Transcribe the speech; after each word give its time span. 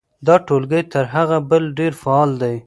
دا 0.27 0.35
ټولګی 0.47 0.81
تر 0.93 1.05
هغه 1.15 1.37
بل 1.49 1.63
ډېر 1.79 1.93
فعال 2.01 2.31
دی. 2.41 2.55